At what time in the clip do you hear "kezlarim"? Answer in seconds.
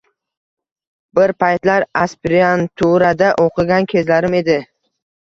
3.97-4.43